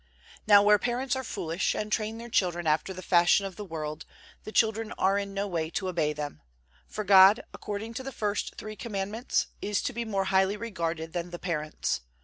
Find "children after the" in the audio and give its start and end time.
2.27-3.03